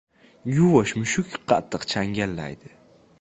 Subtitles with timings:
[0.53, 2.73] •Yuvosh mushuk qattiq changallaydi.